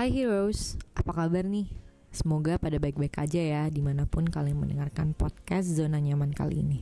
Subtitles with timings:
[0.00, 1.68] Hai heroes, apa kabar nih?
[2.08, 6.80] Semoga pada baik-baik aja ya di mana pun kalian mendengarkan podcast Zona Nyaman kali ini.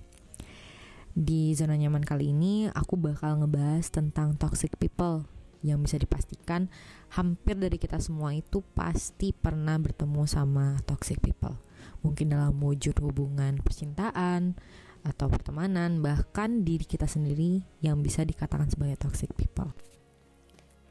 [1.19, 5.27] Di Zona Nyaman kali ini aku bakal ngebahas tentang toxic people
[5.67, 6.71] yang bisa dipastikan
[7.11, 11.59] hampir dari kita semua itu pasti pernah bertemu sama toxic people.
[12.07, 14.55] Mungkin dalam wujud hubungan percintaan
[15.03, 19.75] atau pertemanan, bahkan diri kita sendiri yang bisa dikatakan sebagai toxic people.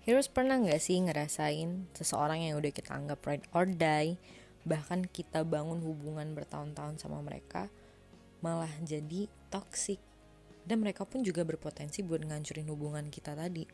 [0.07, 4.15] Heroes pernah nggak sih ngerasain seseorang yang udah kita anggap ride or die,
[4.63, 7.67] bahkan kita bangun hubungan bertahun-tahun sama mereka,
[8.39, 9.99] malah jadi toxic.
[10.63, 13.67] Dan mereka pun juga berpotensi buat ngancurin hubungan kita tadi.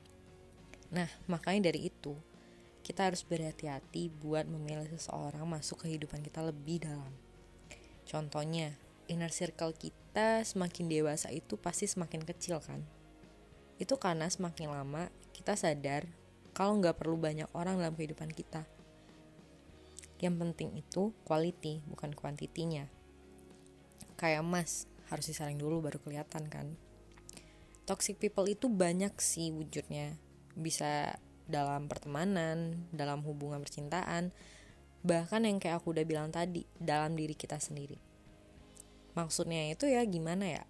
[0.89, 2.17] Nah, makanya dari itu,
[2.81, 7.13] kita harus berhati-hati buat memilih seseorang masuk kehidupan kita lebih dalam.
[8.09, 8.73] Contohnya,
[9.05, 12.81] inner circle kita semakin dewasa itu pasti semakin kecil kan?
[13.77, 16.22] Itu karena semakin lama kita sadar
[16.53, 18.69] kalau nggak perlu banyak orang dalam kehidupan kita.
[20.21, 22.87] Yang penting itu quality, bukan kuantitinya.
[24.15, 26.77] Kayak emas, harus disaring dulu baru kelihatan kan.
[27.83, 30.15] Toxic people itu banyak sih wujudnya.
[30.55, 34.31] Bisa dalam pertemanan, dalam hubungan percintaan,
[35.03, 37.99] bahkan yang kayak aku udah bilang tadi, dalam diri kita sendiri.
[39.17, 40.63] Maksudnya itu ya gimana ya?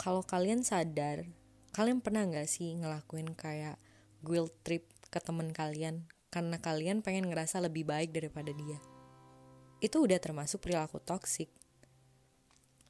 [0.00, 1.28] Kalau kalian sadar,
[1.76, 3.76] kalian pernah nggak sih ngelakuin kayak
[4.24, 8.78] guilt trip ke temen kalian karena kalian pengen ngerasa lebih baik daripada dia.
[9.82, 11.50] Itu udah termasuk perilaku toksik.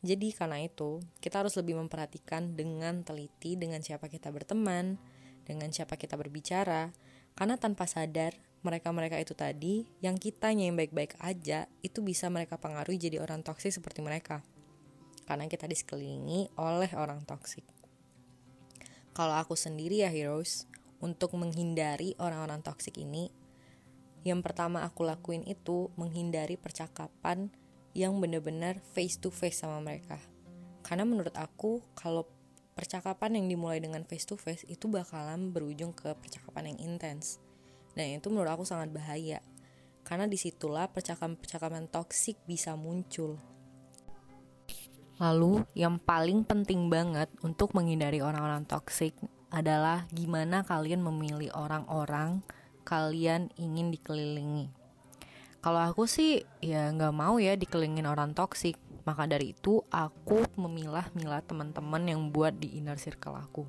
[0.00, 4.96] Jadi karena itu, kita harus lebih memperhatikan dengan teliti dengan siapa kita berteman,
[5.44, 6.92] dengan siapa kita berbicara,
[7.36, 12.96] karena tanpa sadar, mereka-mereka itu tadi, yang kitanya yang baik-baik aja, itu bisa mereka pengaruhi
[12.96, 14.40] jadi orang toksik seperti mereka.
[15.28, 17.64] Karena kita disekelilingi oleh orang toksik.
[19.12, 20.69] Kalau aku sendiri ya heroes,
[21.00, 23.32] untuk menghindari orang-orang toksik ini,
[24.20, 27.48] yang pertama aku lakuin itu menghindari percakapan
[27.96, 30.20] yang benar-benar face to face sama mereka.
[30.84, 32.28] Karena menurut aku kalau
[32.76, 37.40] percakapan yang dimulai dengan face to face itu bakalan berujung ke percakapan yang intens.
[37.96, 39.40] Dan itu menurut aku sangat bahaya.
[40.04, 43.40] Karena di situlah percakapan-percakapan toksik bisa muncul.
[45.20, 49.12] Lalu yang paling penting banget untuk menghindari orang-orang toksik
[49.50, 52.42] adalah gimana kalian memilih orang-orang
[52.86, 54.70] kalian ingin dikelilingi.
[55.60, 58.80] Kalau aku sih ya nggak mau ya dikelilingin orang toksik.
[59.04, 63.64] Maka dari itu aku memilah-milah teman-teman yang buat di inner circle aku.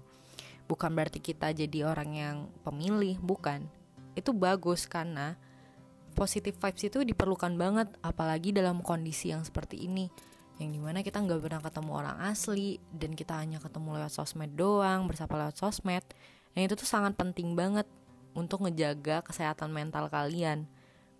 [0.70, 3.68] Bukan berarti kita jadi orang yang pemilih, bukan.
[4.16, 5.36] Itu bagus karena
[6.14, 10.12] positive vibes itu diperlukan banget apalagi dalam kondisi yang seperti ini
[10.62, 14.54] yang di mana kita nggak pernah ketemu orang asli dan kita hanya ketemu lewat sosmed
[14.54, 16.06] doang bersapa lewat sosmed.
[16.54, 17.90] Yang itu tuh sangat penting banget
[18.38, 20.70] untuk ngejaga kesehatan mental kalian.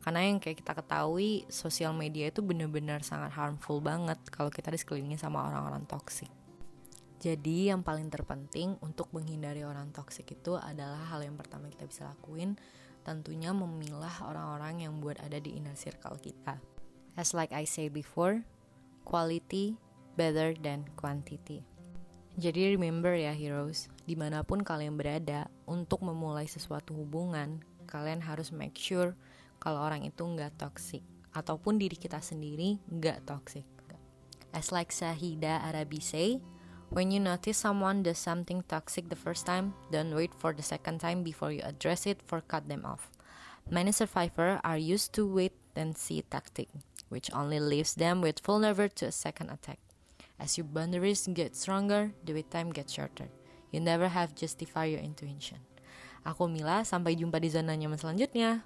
[0.02, 5.18] Karena yang kayak kita ketahui sosial media itu bener-bener sangat harmful banget kalau kita disekelilingi
[5.18, 6.30] sama orang-orang toksik.
[7.22, 12.10] Jadi yang paling terpenting untuk menghindari orang toksik itu adalah hal yang pertama kita bisa
[12.10, 12.58] lakuin
[13.02, 16.58] tentunya memilah orang-orang yang buat ada di inner circle kita.
[17.18, 18.42] As like I say before
[19.04, 19.76] quality
[20.16, 21.66] better than quantity.
[22.40, 27.60] Jadi remember ya heroes, di mana pun kalian berada, untuk memulai sesuatu hubungan,
[27.92, 29.14] kalian harus make sure
[29.60, 31.04] kalau orang itu nggak toxic
[31.36, 33.68] ataupun diri kita sendiri nggak toxic.
[34.52, 36.40] As like Sahida Arabi say,
[36.92, 41.00] when you notice someone does something toxic the first time, don't wait for the second
[41.00, 43.12] time before you address it for cut them off.
[43.72, 46.68] Many survivors are used to wait and see tactic
[47.12, 49.78] which only leaves them with vulnerable to a second attack.
[50.40, 53.28] As your boundaries get stronger, the wait time gets shorter.
[53.70, 55.60] You never have justify your intuition.
[56.24, 58.64] Aku Mila, sampai jumpa di zona nyaman selanjutnya.